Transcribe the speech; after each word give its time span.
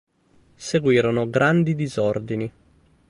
Seguirono 0.55 1.29
grandi 1.29 1.75
disordini. 1.75 2.51